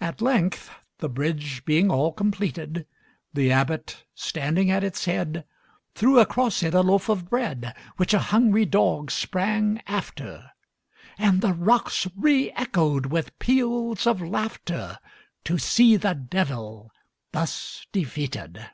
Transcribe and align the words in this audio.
At 0.00 0.20
length, 0.20 0.72
the 0.98 1.08
bridge 1.08 1.64
being 1.64 1.88
all 1.88 2.10
completed, 2.12 2.84
The 3.32 3.52
Abbot, 3.52 4.02
standing 4.12 4.72
at 4.72 4.82
its 4.82 5.04
head, 5.04 5.44
Threw 5.94 6.18
across 6.18 6.64
it 6.64 6.74
a 6.74 6.80
loaf 6.80 7.08
of 7.08 7.30
bread, 7.30 7.72
Which 7.96 8.12
a 8.12 8.18
hungry 8.34 8.64
dog 8.66 9.12
sprang 9.12 9.82
after; 9.86 10.50
And 11.16 11.42
the 11.42 11.52
rocks 11.54 12.08
re 12.16 12.50
echoed 12.56 13.06
with 13.06 13.26
the 13.26 13.32
peals 13.38 14.04
of 14.04 14.20
laughter, 14.20 14.98
To 15.44 15.58
see 15.58 15.94
the 15.94 16.14
Devil 16.16 16.90
thus 17.30 17.86
defeated! 17.92 18.66